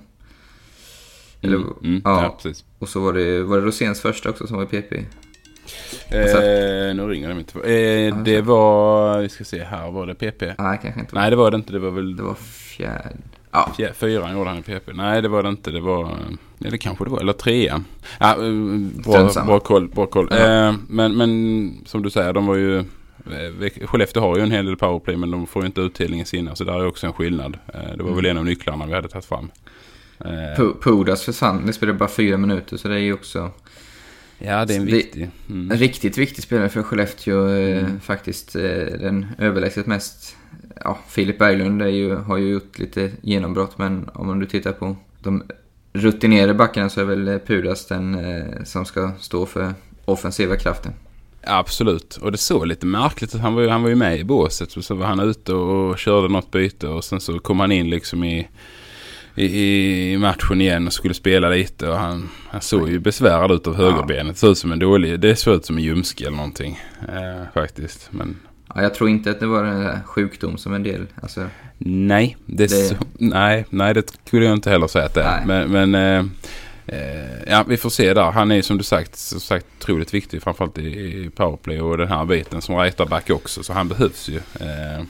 Eller, 1.42 1.56
Mm, 1.58 1.74
mm, 1.84 2.02
ja. 2.06 2.24
ja, 2.24 2.38
precis. 2.42 2.66
Och 2.80 2.90
så 2.90 3.00
var 3.00 3.13
det, 3.13 3.44
var 3.44 3.58
det 3.58 3.66
Roséns 3.66 4.02
första 4.02 4.30
också 4.30 4.48
som 4.48 4.58
var 4.58 4.63
i 4.63 4.68
PP? 4.81 5.06
Eh, 6.10 6.96
nu 6.96 7.08
ringer 7.10 7.30
de 7.30 7.40
inte. 7.40 7.60
Eh, 7.60 8.24
det 8.24 8.42
var, 8.42 9.19
vi 9.22 9.30
ska 9.30 9.44
se 9.44 9.63
här, 9.63 9.92
var 9.92 10.06
det 10.08 10.16
PP? 10.16 10.42
Nej, 10.58 10.80
kanske 10.81 11.00
inte. 11.00 11.16
Nej 11.16 11.30
det 11.30 11.36
var 11.36 11.52
det 11.52 11.56
inte, 11.57 11.74
det 11.74 11.80
var 11.80 11.92
väl 11.92 12.16
Det 12.16 12.24
var 12.24 12.34
fjärde. 12.36 13.10
Ja, 13.52 13.72
fjär, 13.78 13.94
fyran 13.94 14.34
gjorde 14.38 14.50
han 14.50 14.60
i 14.60 14.62
PP. 14.62 14.94
Nej 14.94 15.22
det 15.22 15.28
var 15.28 15.44
det 15.44 15.50
inte, 15.50 15.72
det 15.72 15.81
var, 15.81 16.18
ja 16.57 16.69
det 16.69 16.78
kanske 16.78 17.04
det 17.04 17.10
var, 17.10 17.19
eller 17.19 17.34
trean. 17.34 17.86
Ja, 18.19 18.31
eh, 18.46 18.52
bra, 19.06 19.44
bra 19.46 19.60
koll, 19.60 19.88
bra 19.88 20.06
koll. 20.06 20.28
Ja. 20.31 20.38
Eh, 20.68 20.75
men, 20.90 21.18
men 21.18 21.74
som 21.86 22.02
du 22.04 22.10
säger, 22.10 22.34
de 22.34 22.46
var 22.46 22.56
ju, 22.56 22.78
eh, 22.80 22.86
Skellefteå 23.85 24.21
har 24.21 24.38
ju 24.38 24.44
en 24.44 24.51
hel 24.51 24.65
del 24.65 24.75
powerplay 24.77 25.18
men 25.18 25.31
de 25.31 25.47
får 25.47 25.62
ju 25.62 25.65
inte 25.65 25.81
utdelning 25.81 26.21
i 26.21 26.25
sina 26.25 26.56
så 26.56 26.63
där 26.63 26.73
är 26.73 26.88
också 26.88 27.07
en 27.07 27.13
skillnad. 27.13 27.57
Eh, 27.73 27.97
det 27.97 28.03
var 28.03 28.15
väl 28.15 28.25
en 28.25 28.38
av 28.38 28.45
nycklarna 28.45 28.85
vi 28.85 28.94
hade 28.94 29.07
tagit 29.09 29.25
fram. 29.25 29.51
Eh, 30.19 30.27
Pu- 30.29 30.81
Pudas 30.81 31.23
försvann. 31.23 31.65
Det 31.65 31.73
spelade 31.73 31.97
bara 31.97 32.09
fyra 32.09 32.38
minuter 32.38 32.77
så 32.77 32.88
det 32.88 32.95
är 32.95 33.00
ju 33.00 33.13
också 33.13 33.51
ja 34.39 34.65
det 34.65 34.73
är 34.75 34.79
en 34.79 34.85
viktig. 34.85 35.29
Mm. 35.50 35.71
en 35.71 35.77
riktigt 35.77 36.18
viktig 36.18 36.44
spelare 36.44 36.69
för 36.69 36.83
Skellefteå. 36.83 37.47
eh, 37.50 37.77
Mm. 37.85 38.00
Faktiskt 38.00 38.56
eh, 38.56 38.62
den 39.00 39.25
överlägset 39.38 39.85
mest... 39.88 40.38
Ja, 40.83 41.00
Filip 41.09 41.38
Berglund 41.39 41.81
är 41.81 41.88
ju, 41.88 42.15
har 42.15 42.38
ju 42.38 42.50
gjort 42.50 42.79
lite 42.79 43.12
genombrott 43.21 43.77
men 43.77 44.09
om 44.13 44.39
du 44.39 44.45
tittar 44.45 44.71
på 44.71 44.95
de 45.19 45.44
rutinerade 45.94 46.53
backarna 46.53 46.89
så 46.89 47.01
är 47.01 47.06
väl 47.06 47.27
eh, 47.27 47.38
Pudas 47.38 47.85
den 47.88 48.15
eh, 48.15 48.63
som 48.63 48.85
ska 48.85 49.12
stå 49.19 49.45
för 49.45 49.73
offensiva 50.06 50.56
kraften. 50.56 50.94
Absolut, 51.44 52.16
och 52.22 52.32
det 52.32 52.38
såg 52.38 52.68
lite 52.68 52.86
märkligt 52.86 53.36
ut. 53.36 53.42
Han 53.42 53.54
var 53.56 53.62
ju, 53.62 53.70
han 53.70 53.82
var 53.84 53.90
ju 53.90 53.96
med 53.96 54.20
i 54.20 54.24
båset 54.24 54.72
så 54.84 54.96
var 54.96 55.06
han 55.06 55.20
ute 55.20 55.54
och 55.54 55.98
körde 55.98 56.28
något 56.28 56.52
byte 56.52 56.88
och 56.88 57.04
sen 57.04 57.20
så 57.22 57.40
kom 57.40 57.60
han 57.60 57.72
in 57.72 57.90
liksom 57.90 58.24
i, 58.24 58.48
i, 59.36 60.12
i 60.14 60.18
matchen 60.18 60.62
igen 60.62 60.88
och 60.88 60.94
skulle 60.94 61.14
spela 61.14 61.50
lite 61.50 61.90
och 61.90 61.98
han, 61.98 62.30
han 62.50 62.62
såg 62.62 62.90
ju 62.90 63.00
besvärad 63.00 63.52
ut 63.52 63.68
av 63.68 63.76
högerbenet. 63.76 64.38
Såg 64.38 64.52
ut 64.52 64.58
som 64.58 64.72
en 64.72 64.80
dålig, 64.80 65.20
det 65.20 65.36
såg 65.36 65.56
ut 65.56 65.66
som 65.66 65.78
en 65.78 65.84
ljumske 65.84 66.26
eller 66.28 66.38
någonting 66.38 66.80
eh, 67.10 67.44
faktiskt. 67.54 68.08
Men 68.12 68.38
Ja, 68.76 68.82
jag 68.82 68.94
tror 68.94 69.10
inte 69.10 69.32
att 69.32 69.40
det 69.40 69.46
var 69.48 69.64
en 69.64 69.80
där 69.84 70.00
sjukdom 70.06 70.58
som 70.58 70.74
en 70.74 70.84
del. 70.84 71.06
Alltså, 71.22 71.46
nej, 71.78 72.38
det, 72.46 72.64
Det- 72.64 72.68
Så, 72.70 72.96
nej, 73.18 73.66
nej, 73.70 73.94
det 73.94 74.04
skulle 74.26 74.46
jag 74.46 74.54
inte 74.54 74.70
heller 74.70 74.88
säga 74.88 75.06
att 75.06 75.14
det 75.14 75.24
är. 75.24 75.46
Men, 75.46 75.72
men 75.72 75.96
eh, 75.96 76.02
eh, 76.20 76.26
ja, 77.48 77.63
vi 77.68 77.78
får 77.78 77.89
se 77.89 78.13
där. 78.13 78.31
Han 78.31 78.51
är 78.51 78.62
som 78.62 78.78
du 78.78 78.83
sagt, 78.83 79.16
som 79.16 79.39
sagt 79.39 79.66
otroligt 79.80 80.13
viktig 80.13 80.44
framförallt 80.44 80.78
i, 80.78 81.30
powerplay 81.36 81.81
och 81.81 81.98
den 81.98 82.07
här 82.07 82.25
biten 82.25 82.62
som 82.62 82.75
right-back 82.75 83.30
också. 83.30 83.63
Så 83.63 83.74
han 83.74 83.88
behövs 83.88 84.30
ju. 84.30 84.38
Eh, 84.38 85.06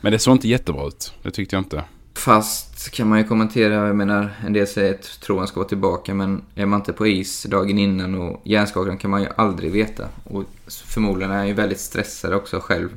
men 0.00 0.12
det 0.12 0.18
såg 0.18 0.34
inte 0.34 0.48
jättebra 0.48 0.86
ut. 0.86 1.12
Det 1.22 1.30
tyckte 1.30 1.56
jag 1.56 1.60
inte. 1.60 1.84
Fast 2.14 2.90
kan 2.90 3.08
man 3.08 3.18
ju 3.18 3.24
kommentera, 3.24 3.74
jag 3.74 3.96
menar 3.96 4.30
en 4.46 4.52
del 4.52 4.66
säger 4.66 4.94
att 4.94 5.20
tror 5.20 5.38
han 5.38 5.48
ska 5.48 5.60
vara 5.60 5.68
tillbaka 5.68 6.14
men 6.14 6.42
är 6.54 6.66
man 6.66 6.80
inte 6.80 6.92
på 6.92 7.06
is 7.06 7.42
dagen 7.42 7.78
innan 7.78 8.14
och 8.14 8.42
hjärnskakaren 8.44 8.98
kan 8.98 9.10
man 9.10 9.22
ju 9.22 9.28
aldrig 9.36 9.72
veta. 9.72 10.08
Och 10.24 10.44
förmodligen 10.66 11.32
är 11.32 11.36
han 11.36 11.48
ju 11.48 11.54
väldigt 11.54 11.80
stressad 11.80 12.34
också 12.34 12.60
själv 12.60 12.88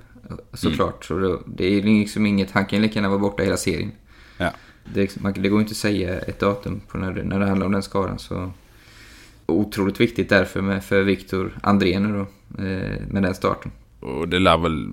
såklart. 0.53 1.05
Så 1.05 1.17
det, 1.17 1.37
det 1.45 1.65
är 1.65 1.81
liksom 1.81 2.25
inget, 2.25 2.51
han 2.51 2.65
kan 2.65 2.79
ju 2.79 2.83
lika 2.83 2.95
gärna 2.95 3.09
vara 3.09 3.19
borta 3.19 3.43
hela 3.43 3.57
serien. 3.57 3.91
Ja. 4.37 4.51
Det, 4.93 5.21
man, 5.21 5.33
det 5.33 5.49
går 5.49 5.59
inte 5.61 5.71
att 5.71 5.77
säga 5.77 6.19
ett 6.19 6.39
datum 6.39 6.81
på 6.87 6.97
när, 6.97 7.11
det, 7.13 7.23
när 7.23 7.39
det 7.39 7.45
handlar 7.47 7.65
om 7.65 7.71
den 7.71 7.83
skadan 7.83 8.19
så 8.19 8.51
otroligt 9.45 9.99
viktigt 9.99 10.29
därför 10.29 10.61
med, 10.61 10.83
för 10.83 11.01
Viktor 11.01 11.59
André 11.63 11.99
nu 11.99 12.13
då 12.13 12.21
eh, 12.63 12.91
med 13.09 13.23
den 13.23 13.35
starten. 13.35 13.71
Och 13.99 14.27
det 14.29 14.39
lär 14.39 14.57
väl, 14.57 14.87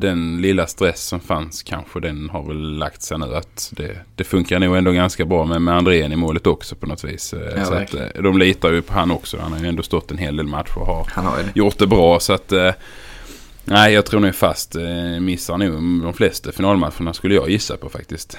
den 0.00 0.40
lilla 0.42 0.66
stress 0.66 1.00
som 1.06 1.20
fanns 1.20 1.62
kanske 1.62 2.00
den 2.00 2.30
har 2.30 2.42
väl 2.42 2.78
lagt 2.78 3.02
sig 3.02 3.18
nu. 3.18 3.34
Att 3.34 3.72
det, 3.76 3.96
det 4.14 4.24
funkar 4.24 4.58
nog 4.58 4.76
ändå 4.76 4.92
ganska 4.92 5.24
bra 5.24 5.44
med, 5.44 5.62
med 5.62 5.74
Andrén 5.76 6.12
i 6.12 6.16
målet 6.16 6.46
också 6.46 6.76
på 6.76 6.86
något 6.86 7.04
vis. 7.04 7.32
Eh, 7.32 7.40
Ja, 7.56 7.64
så 7.64 7.72
att, 7.72 7.80
verkligen. 7.80 8.06
eh, 8.14 8.22
de 8.22 8.38
litar 8.38 8.72
ju 8.72 8.82
på 8.82 8.92
han 8.92 9.10
också. 9.10 9.38
Han 9.40 9.52
har 9.52 9.60
ju 9.60 9.66
ändå 9.66 9.82
stått 9.82 10.10
en 10.10 10.18
hel 10.18 10.36
del 10.36 10.46
matcher 10.46 10.78
och 10.78 10.86
har 10.86 11.22
har 11.22 11.36
det. 11.38 11.50
gjort 11.54 11.78
det 11.78 11.86
bra. 11.86 12.20
Så 12.20 12.32
att 12.32 12.52
eh, 12.52 12.70
nej, 13.64 13.92
jag 13.92 14.06
tror 14.06 14.20
nog 14.20 14.34
fast 14.34 14.76
missar 15.20 15.58
nog 15.58 16.02
de 16.02 16.12
flesta 16.14 16.52
finalmatcherna 16.52 17.12
skulle 17.12 17.34
jag 17.34 17.50
gissa 17.50 17.76
på 17.76 17.88
faktiskt. 17.88 18.38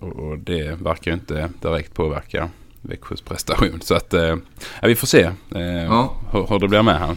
Och, 0.00 0.16
och 0.16 0.38
det 0.38 0.82
verkar 0.82 1.10
ju 1.10 1.14
inte 1.14 1.50
direkt 1.62 1.94
påverka 1.94 2.50
Växjös 2.82 3.20
prestation. 3.20 3.80
Så 3.80 3.94
att 3.94 4.14
eh, 4.14 4.36
vi 4.82 4.94
får 4.94 5.06
se 5.06 5.30
eh, 5.54 5.84
Ja. 5.84 6.16
hur, 6.32 6.46
hur 6.46 6.58
det 6.58 6.68
blir 6.68 6.82
med 6.82 6.98
han. 6.98 7.16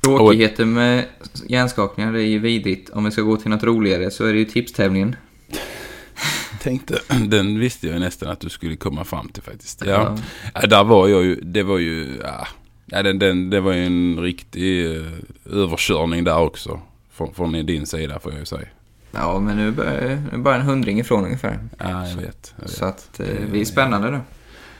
Tråkigheter 0.00 0.64
med 0.64 1.04
hjärnskakningar 1.48 2.12
det 2.12 2.22
är 2.22 2.26
ju 2.26 2.38
vidrigt. 2.38 2.90
Om 2.90 3.04
vi 3.04 3.10
ska 3.10 3.22
gå 3.22 3.36
till 3.36 3.50
något 3.50 3.62
roligare 3.62 4.10
så 4.10 4.24
är 4.24 4.32
det 4.32 4.38
ju 4.38 4.44
tipstävlingen. 4.44 5.16
Tänkte, 6.62 7.00
den 7.26 7.58
visste 7.58 7.86
jag 7.88 8.00
nästan 8.00 8.28
att 8.28 8.40
du 8.40 8.48
skulle 8.48 8.76
komma 8.76 9.04
fram 9.04 9.28
till 9.28 9.42
faktiskt. 9.42 9.82
Ja, 9.86 10.18
ja 10.54 10.66
där 10.66 10.84
var 10.84 11.08
jag 11.08 11.24
ju, 11.24 11.34
det 11.34 11.62
var 11.62 11.78
ju, 11.78 12.18
ja, 12.22 12.46
ja 12.86 13.02
den, 13.02 13.18
den, 13.18 13.50
det 13.50 13.60
var 13.60 13.72
ju 13.72 13.86
en 13.86 14.18
riktig 14.20 14.96
eh, 14.96 15.02
överkörning 15.44 16.24
där 16.24 16.38
också. 16.38 16.80
Från, 17.12 17.34
från 17.34 17.52
din 17.66 17.86
sida 17.86 18.20
får 18.20 18.32
jag 18.32 18.38
ju 18.38 18.46
säga. 18.46 18.68
Ja, 19.12 19.40
men 19.40 19.56
nu 19.56 19.70
börjar- 19.70 20.00
nu 20.00 20.28
är 20.32 20.38
bara 20.38 20.54
en 20.54 20.62
hundring 20.62 21.00
ifrån 21.00 21.24
ungefär. 21.24 21.58
Ja, 21.78 22.06
jag 22.08 22.16
vet. 22.16 22.54
Jag 22.56 22.62
vet. 22.62 22.70
Så 22.70 22.84
att 22.84 23.20
eh, 23.20 23.26
vi 23.52 23.60
är 23.60 23.64
spännande 23.64 24.10
då. 24.10 24.18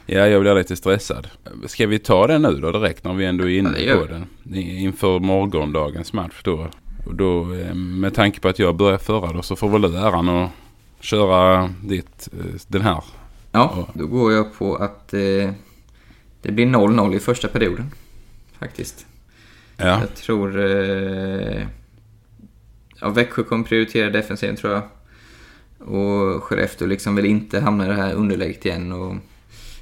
Ja, 0.06 0.26
jag 0.26 0.40
blir 0.40 0.54
lite 0.54 0.76
stressad. 0.76 1.28
Ska 1.66 1.86
vi 1.86 1.98
ta 1.98 2.26
den 2.26 2.42
nu 2.42 2.52
då 2.60 2.72
direkt 2.72 3.04
när 3.04 3.12
vi 3.14 3.24
ändå 3.26 3.44
är 3.44 3.48
Ja, 3.48 3.58
inne 3.58 3.70
det 3.70 3.80
gör 3.82 4.06
på 4.06 4.12
den? 4.12 4.26
Inför 4.64 5.18
morgondagens 5.18 6.12
match 6.12 6.40
då. 6.44 6.68
Och 7.06 7.14
då 7.14 7.54
eh, 7.54 7.74
med 7.74 8.14
tanke 8.14 8.40
på 8.40 8.48
att 8.48 8.58
jag 8.58 8.76
börjar 8.76 8.98
förra 8.98 9.32
då 9.32 9.42
så 9.42 9.56
får 9.56 9.68
väl 9.68 9.82
du 9.82 9.96
äran 9.98 10.28
att 10.28 10.50
köra 11.00 11.70
ditt, 11.84 12.28
eh, 12.32 12.44
den 12.68 12.82
här. 12.82 13.04
Ja, 13.52 13.88
då 13.94 14.06
går 14.06 14.32
jag 14.32 14.54
på 14.58 14.76
att 14.76 15.14
eh, 15.14 15.50
det 16.42 16.52
blir 16.52 16.66
0-0 16.66 17.14
i 17.14 17.20
första 17.20 17.48
perioden. 17.48 17.90
Faktiskt. 18.58 19.06
Ja, 19.76 19.86
Jag 20.00 20.14
tror... 20.14 20.60
Eh, 20.60 21.66
ja, 23.00 23.08
Växjö 23.08 23.42
kommer 23.42 23.64
prioritera 23.64 24.10
defensiven 24.10 24.56
tror 24.56 24.72
jag. 24.72 24.82
Och 25.88 26.44
Skellefteå 26.44 26.88
liksom 26.88 27.16
vill 27.16 27.26
inte 27.26 27.60
hamna 27.60 27.84
i 27.84 27.88
det 27.88 27.94
här 27.94 28.14
underläget 28.14 28.66
igen. 28.66 28.92
Och 28.92 29.14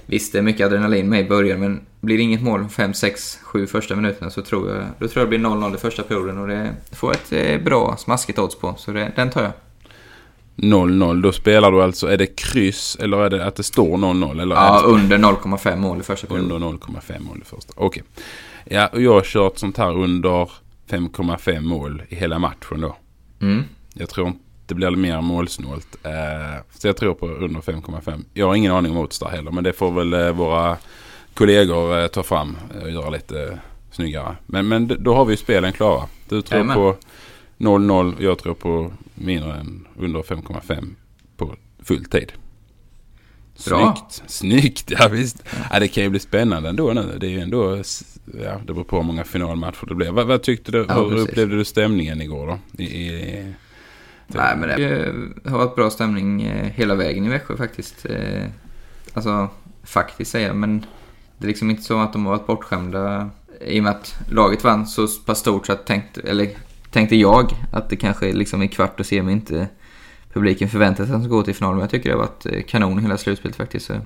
visst, 0.07 0.33
det 0.33 0.39
är 0.39 0.43
mycket 0.43 0.67
adrenalin 0.67 1.09
med 1.09 1.21
i 1.21 1.29
början, 1.29 1.61
men 1.61 1.81
blir 2.01 2.17
det 2.17 2.23
inget 2.23 2.43
mål 2.43 2.69
5, 2.69 2.95
6, 2.95 3.39
7 3.43 3.67
första 3.67 3.97
minuterna 3.97 4.31
så 4.31 4.43
tror 4.43 4.71
jag, 4.71 4.85
då 4.99 5.09
tror 5.09 5.21
jag 5.21 5.27
det 5.27 5.39
blir 5.39 5.49
0-0 5.49 5.75
i 5.75 5.79
första 5.79 6.03
perioden. 6.03 6.39
Och 6.39 6.49
det 6.49 6.75
får 6.93 7.13
ett 7.13 7.33
eh, 7.33 7.61
bra, 7.61 7.97
smaskigt 7.99 8.39
odds 8.39 8.55
på, 8.59 8.75
så 8.79 8.91
det, 8.93 9.13
den 9.17 9.31
tar 9.31 9.43
jag. 9.43 9.53
0-0. 10.57 11.23
Då 11.23 11.33
spelar 11.33 11.73
du 11.73 11.83
alltså, 11.83 12.07
är 12.07 12.17
det 12.17 12.27
kryss 12.27 12.97
eller 13.01 13.17
är 13.25 13.31
det 13.31 13.47
att 13.47 13.57
det 13.57 13.63
står 13.63 13.97
0-0? 13.97 14.43
Eller 14.43 14.55
Ja, 14.57 14.83
under 14.85 15.19
0,5 15.19 15.77
mål 15.77 16.01
i 16.01 16.03
första 16.03 16.27
perioden. 16.27 16.53
under 16.53 16.69
0,5 16.79 17.21
mål 17.21 17.39
i 17.43 17.45
första? 17.45 17.73
Okej. 17.77 18.03
Ja, 18.65 18.87
och 18.87 19.03
jag 19.03 19.13
har 19.13 19.23
kört 19.23 19.59
sånt 19.59 19.77
här 19.77 19.97
under 19.97 20.51
5,5 20.91 21.61
mål 21.61 22.03
i 22.09 22.15
hela 22.15 22.39
matchen 22.39 22.81
då. 22.81 22.97
Mm. 23.41 23.65
Jag 23.95 24.09
tror 24.09 24.33
det 24.67 24.75
blir 24.75 24.91
mer 24.91 25.21
målsnålt. 25.21 25.97
Eh, 26.03 26.63
så 26.71 26.89
jag 26.89 26.97
tror 26.97 27.15
på 27.15 27.27
under 27.27 27.61
5,5. 27.61 28.25
Jag 28.35 28.47
har 28.47 28.55
ingen 28.55 28.73
aning 28.73 28.93
om 28.93 28.99
odds 28.99 29.19
där 29.19 29.29
heller. 29.29 29.51
Men 29.51 29.65
det 29.65 29.73
får 29.73 29.93
väl 29.93 30.13
eh, 30.13 30.31
våra 30.31 30.77
kollegor 31.35 31.99
eh, 31.99 32.07
ta 32.07 32.23
fram 32.23 32.57
och 32.83 32.91
göra 32.91 33.11
lite 33.11 33.59
snyggare. 33.91 34.37
Men, 34.47 34.69
men 34.69 34.97
då 34.99 35.15
har 35.15 35.25
vi 35.25 35.33
ju 35.33 35.37
spelen 35.37 35.73
klara. 35.73 36.05
Du 36.29 36.43
tror 36.43 36.61
Jajamän. 36.61 36.77
på 36.77 36.97
0-0. 37.59 38.15
Jag 38.19 38.39
tror 38.39 38.55
på 38.55 38.93
mindre 39.15 39.53
än 39.55 39.87
under 39.97 40.23
5,5 40.23 40.95
på 41.37 41.55
full 41.83 42.05
tid. 42.05 42.33
Bra. 43.67 43.97
Snyggt. 44.11 44.31
Snyggt, 44.31 44.91
ja 44.91 45.09
visst. 45.09 45.43
Ja, 45.71 45.81
det 45.81 45.89
kan 45.89 46.03
ju 46.05 46.11
bli 46.11 46.21
spännande 46.21 46.69
ändå 46.69 46.93
nu. 46.93 47.17
Det 47.21 47.27
är 47.27 47.31
ju 47.31 47.41
ändå, 47.41 47.77
ja 48.45 48.61
det 48.67 48.73
beror 48.73 48.85
på 48.85 48.97
hur 48.97 49.03
många 49.05 49.25
finalmatcher 49.25 49.87
det 49.89 49.95
blir. 49.95 50.11
Vad, 50.11 50.27
vad 50.27 50.43
tyckte 50.43 50.73
du, 50.73 50.87
Ja, 50.89 50.95
hur 51.03 51.11
precis. 51.11 51.29
upplevde 51.29 51.57
du 51.57 51.65
stämningen 51.65 52.21
igår 52.23 52.47
då? 52.47 52.83
I, 52.83 52.87
i, 52.87 53.55
Nej, 54.27 54.57
men 54.57 54.69
det 54.69 55.51
har 55.51 55.59
varit 55.59 55.75
bra 55.75 55.91
stämning 55.91 56.43
eh, 56.43 56.67
hela 56.75 56.95
vägen 56.95 57.27
i 57.27 57.29
Växjö 57.29 57.57
faktiskt. 57.57 58.07
Eh, 58.07 58.43
Alltså, 59.15 59.49
faktiskt 59.85 60.31
säger 60.31 60.47
jag, 60.47 60.57
men 60.57 60.87
det 61.39 61.45
är 61.45 61.49
liksom 61.49 61.71
inte 61.71 61.83
så 61.83 62.01
att 62.01 62.13
de 62.13 62.27
har 62.27 62.33
varit 62.37 62.47
bortskämda 62.47 63.31
i 63.67 63.81
och 63.81 63.85
med 63.85 63.93
att 63.93 64.15
laget 64.31 64.65
vann 64.65 64.87
så 64.87 65.09
pass 65.09 65.39
stort 65.39 65.67
så 65.67 65.73
att 65.73 65.87
tänkte, 65.87 66.21
eller 66.21 66.49
tänkte 66.91 67.17
jag 67.17 67.53
att 67.73 67.91
det 67.91 67.97
kanske 67.97 68.33
liksom 68.33 68.63
i 68.63 68.69
kvart 68.69 69.01
och 69.01 69.07
semi 69.07 69.33
inte 69.33 69.69
publiken 70.33 70.69
förväntar 70.69 71.05
sig 71.05 71.15
att 71.15 71.21
de 71.21 71.25
ska 71.25 71.37
gå 71.37 71.43
till 71.43 71.55
final. 71.55 71.75
Men 71.75 71.81
jag 71.81 71.91
tycker 71.91 72.11
det 72.11 72.17
har 72.17 72.23
varit 72.23 72.47
eh, 72.47 72.63
kanon 72.63 72.99
hela 72.99 73.17
slutspelet 73.17 73.57
faktiskt. 73.57 73.87
Så, 73.87 74.01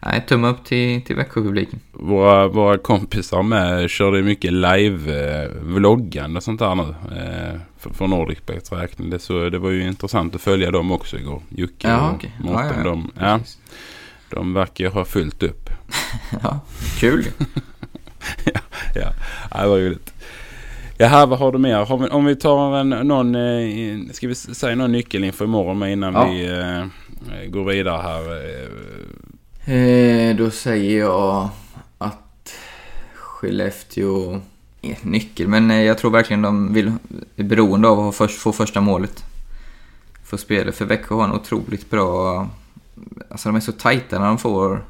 nej, 0.00 0.24
tumme 0.28 0.48
upp 0.48 0.64
till, 0.64 1.04
till 1.04 1.16
Växjö-publiken. 1.16 1.80
Våra, 1.92 2.48
våra 2.48 2.78
kompisar 2.78 3.42
med 3.42 3.90
körde 3.90 4.22
mycket 4.22 4.52
live-vloggande 4.52 6.36
och 6.36 6.42
sånt 6.42 6.58
där 6.58 6.74
nu. 6.74 6.94
Eh, 7.16 7.60
för, 7.78 7.90
för 7.90 8.06
Nordicbets 8.06 8.72
räkning. 8.72 9.10
Det, 9.10 9.18
så, 9.18 9.48
det 9.48 9.58
var 9.58 9.70
ju 9.70 9.82
intressant 9.82 10.34
att 10.34 10.40
följa 10.40 10.70
dem 10.70 10.92
också 10.92 11.18
igår. 11.18 11.42
Jocke 11.48 11.88
Ja, 11.88 12.08
och 12.08 12.14
okej. 12.14 12.32
Mårten. 12.40 12.72
Ja, 12.74 12.76
ja. 12.76 12.82
De, 12.82 13.10
ja, 13.20 13.40
de 14.30 14.54
verkar 14.54 14.84
ju 14.84 14.90
ha 14.90 15.04
fullt 15.04 15.42
upp. 15.42 15.70
Ja, 16.42 16.60
kul 16.98 17.24
ja, 18.44 18.60
ja, 18.94 19.12
det 19.62 19.68
var 19.68 19.78
roligt. 19.78 20.12
Jaha, 21.00 21.26
vad 21.26 21.38
har 21.38 21.52
du 21.52 21.58
mer? 21.58 21.84
Har 21.84 21.98
vi, 21.98 22.08
om 22.08 22.24
vi 22.24 22.36
tar 22.36 22.76
en, 22.76 22.88
någon, 22.88 23.34
eh, 23.34 24.12
ska 24.12 24.28
vi 24.28 24.34
säga 24.34 24.76
någon 24.76 24.92
nyckel 24.92 25.24
inför 25.24 25.44
imorgon 25.44 25.78
med 25.78 25.92
innan 25.92 26.14
Ja. 26.14 26.24
vi 26.24 26.46
eh, 26.46 27.50
går 27.50 27.64
vidare 27.64 28.02
här. 28.02 28.36
Eh, 28.36 28.68
Eh, 29.74 30.36
då 30.36 30.50
säger 30.50 30.98
jag 30.98 31.48
att 31.98 32.54
Skellefteå 33.14 34.40
är 34.82 34.96
nyckel, 35.02 35.48
men 35.48 35.70
eh, 35.70 35.82
jag 35.82 35.98
tror 35.98 36.10
verkligen 36.10 36.42
de 36.42 36.72
vill, 36.72 36.92
är 37.36 37.44
beroende 37.44 37.88
av 37.88 38.08
att 38.08 38.14
först, 38.16 38.38
få 38.38 38.52
första 38.52 38.80
målet 38.80 39.24
för 40.24 40.36
spelet. 40.36 40.74
För 40.76 40.84
Växjö 40.84 41.14
har 41.14 41.24
en 41.24 41.32
otroligt 41.32 41.90
bra... 41.90 42.48
Alltså 43.30 43.48
de 43.48 43.56
är 43.56 43.60
så 43.60 43.72
tajta 43.72 44.18
när 44.18 44.26
de 44.26 44.38
får 44.38 44.84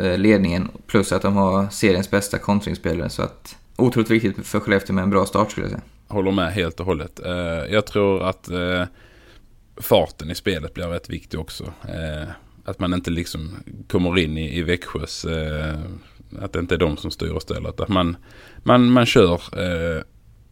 eh, 0.00 0.18
ledningen, 0.18 0.68
plus 0.86 1.12
att 1.12 1.22
de 1.22 1.36
har 1.36 1.68
seriens 1.70 2.10
bästa 2.10 2.38
kontringsspelare. 2.38 3.10
Så 3.10 3.22
att 3.22 3.56
otroligt 3.80 4.10
viktigt 4.10 4.46
för 4.46 4.60
Skellefteå 4.60 4.94
med 4.94 5.02
en 5.02 5.10
bra 5.10 5.26
start 5.26 5.50
skulle 5.50 5.66
jag 5.66 5.70
säga. 5.70 5.82
håller 6.08 6.30
med 6.30 6.52
helt 6.52 6.80
och 6.80 6.86
hållet. 6.86 7.20
Eh, 7.26 7.32
jag 7.72 7.86
tror 7.86 8.28
att 8.28 8.50
eh, 8.50 8.84
farten 9.76 10.30
i 10.30 10.34
spelet 10.34 10.74
blir 10.74 10.86
rätt 10.86 11.10
viktig 11.10 11.40
också. 11.40 11.64
Eh, 11.64 12.28
att 12.64 12.78
man 12.78 12.94
inte 12.94 13.10
liksom 13.10 13.56
kommer 13.88 14.18
in 14.18 14.38
i, 14.38 14.58
i 14.58 14.62
Växjös, 14.62 15.26
att 16.40 16.52
det 16.52 16.58
inte 16.58 16.74
är 16.74 16.78
de 16.78 16.96
som 16.96 17.10
styr 17.10 17.30
och 17.30 17.42
ställer. 17.42 17.68
Att 17.68 17.88
man, 17.88 18.16
man, 18.58 18.90
man 18.90 19.06
kör 19.06 19.40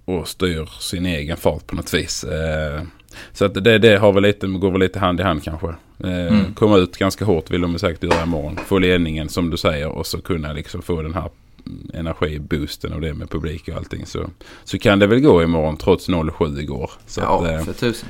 och 0.04 0.28
styr 0.28 0.68
sin 0.80 1.06
egen 1.06 1.36
fart 1.36 1.66
på 1.66 1.76
något 1.76 1.94
vis. 1.94 2.24
Så 3.32 3.44
att 3.44 3.64
det, 3.64 3.78
det 3.78 3.96
har 3.96 4.12
väl 4.12 4.22
lite, 4.22 4.46
går 4.46 4.70
väl 4.70 4.80
lite 4.80 4.98
hand 4.98 5.20
i 5.20 5.22
hand 5.22 5.42
kanske. 5.42 5.74
Mm. 6.04 6.54
Komma 6.54 6.76
ut 6.76 6.96
ganska 6.96 7.24
hårt 7.24 7.50
vill 7.50 7.60
de 7.60 7.78
säkert 7.78 8.02
göra 8.02 8.22
imorgon. 8.22 8.56
Få 8.56 8.78
ledningen 8.78 9.28
som 9.28 9.50
du 9.50 9.56
säger 9.56 9.88
och 9.88 10.06
så 10.06 10.20
kunna 10.20 10.52
liksom 10.52 10.82
få 10.82 11.02
den 11.02 11.14
här 11.14 11.30
energiboosten 11.94 12.92
och 12.92 13.00
det 13.00 13.14
med 13.14 13.30
publik 13.30 13.68
och 13.68 13.74
allting. 13.76 14.06
Så, 14.06 14.30
så 14.64 14.78
kan 14.78 14.98
det 14.98 15.06
väl 15.06 15.20
gå 15.20 15.42
imorgon 15.42 15.76
trots 15.76 16.08
0-7 16.08 16.58
igår. 16.60 16.90
Så 17.06 17.20
att, 17.20 17.26
ja, 17.46 17.50
eh, 17.52 17.64
för 17.64 17.72
tusen. 17.72 18.08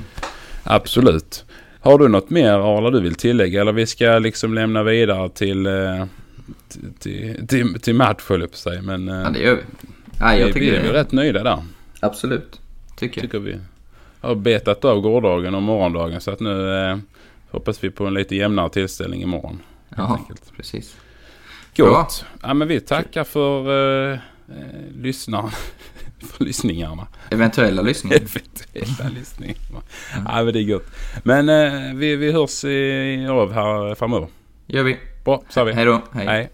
absolut. 0.63 1.45
Har 1.81 1.97
du 1.99 2.07
något 2.07 2.29
mer 2.29 2.51
Arla 2.51 2.89
du 2.89 3.01
vill 3.01 3.15
tillägga? 3.15 3.61
Eller 3.61 3.71
vi 3.71 3.85
ska 3.85 4.19
liksom 4.19 4.53
lämna 4.53 4.83
vidare 4.83 5.29
till, 5.29 5.65
eh, 5.65 6.05
till, 6.69 6.93
till, 6.99 7.47
till, 7.47 7.79
till 7.81 7.95
match 7.95 8.23
höll 8.29 8.41
jag 8.41 8.49
på 8.49 8.53
att 8.53 8.59
säga. 8.59 8.81
Men 8.81 9.09
eh, 9.09 9.15
Ja, 9.15 9.29
det 9.29 9.39
gör 9.39 9.55
vi. 9.55 9.61
Nej, 10.21 10.39
jag 10.39 10.45
vi, 10.47 10.53
vi 10.53 10.59
tycker 10.59 10.73
är 10.77 10.81
väl 10.83 10.93
det. 10.93 10.99
rätt 10.99 11.11
nöjda 11.11 11.43
där. 11.43 11.63
Absolut. 11.99 12.59
Tycker 12.97 13.21
jag. 13.21 13.31
Tycker 13.31 13.39
vi. 13.39 13.57
Har 14.21 14.35
betat 14.35 14.85
av 14.85 15.01
gårdagen 15.01 15.55
och 15.55 15.61
morgondagen. 15.63 16.21
Så 16.21 16.31
att 16.31 16.39
nu 16.39 16.73
eh, 16.75 16.97
hoppas 17.51 17.83
vi 17.83 17.89
på 17.89 18.05
en 18.05 18.13
lite 18.13 18.35
jämnare 18.35 18.69
tillställning 18.69 19.21
imorgon. 19.21 19.59
Ja, 19.97 20.19
precis. 20.55 20.95
Gott. 21.85 22.25
Ja, 22.41 22.53
men 22.53 22.67
vi 22.67 22.79
tackar 22.79 23.23
för 23.23 23.67
eh, 24.11 24.19
eh, 24.49 24.95
lyssnaren. 24.95 25.49
för 26.19 26.45
lyssningarna. 26.45 27.07
Eventuella 27.31 27.81
lyssningar. 27.81 28.17
Eventuella 28.73 29.09
lyssningar. 29.19 29.55
Ja, 30.25 30.43
men 30.43 30.53
det 30.53 30.59
är 30.59 30.63
gott. 30.63 30.85
Men 31.23 31.49
eh, 31.49 31.95
vi, 31.95 32.15
vi 32.15 32.31
hörs 32.31 32.65
i, 32.65 33.27
av 33.29 33.53
här 33.53 33.95
framöver. 33.95 34.27
gör 34.67 34.83
vi. 34.83 34.97
Bra, 35.25 35.43
så 35.49 35.63
vi. 35.63 35.73
Hej 35.73 35.85
då. 35.85 36.01
Hej. 36.11 36.49